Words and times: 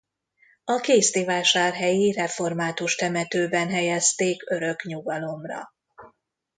A 0.63 0.77
kézdivásárhelyi 0.79 2.11
református 2.11 2.95
temetőben 2.95 3.69
helyezték 3.69 4.49
örök 4.51 4.83
nyugalomra. 4.83 5.73